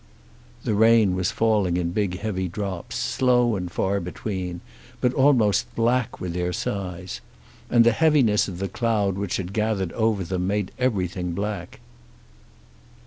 [0.63, 4.61] The rain was falling in big heavy drops, slow and far between,
[4.99, 7.21] but almost black with their size.
[7.69, 11.81] And the heaviness of the cloud which had gathered over them made everything black.